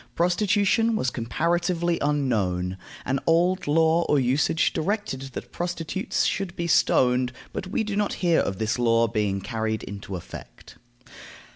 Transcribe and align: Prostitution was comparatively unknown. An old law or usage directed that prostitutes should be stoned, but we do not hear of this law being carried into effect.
Prostitution 0.15 0.95
was 0.95 1.11
comparatively 1.11 1.99
unknown. 2.01 2.77
An 3.05 3.19
old 3.27 3.67
law 3.67 4.01
or 4.09 4.19
usage 4.19 4.73
directed 4.73 5.21
that 5.33 5.51
prostitutes 5.51 6.25
should 6.25 6.55
be 6.55 6.65
stoned, 6.65 7.31
but 7.53 7.67
we 7.67 7.83
do 7.83 7.95
not 7.95 8.13
hear 8.13 8.39
of 8.39 8.57
this 8.57 8.79
law 8.79 9.05
being 9.07 9.41
carried 9.41 9.83
into 9.83 10.15
effect. 10.15 10.79